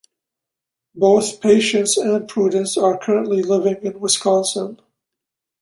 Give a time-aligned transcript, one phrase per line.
[0.95, 4.79] Both Patience and Prudence are currently living in Wisconsin.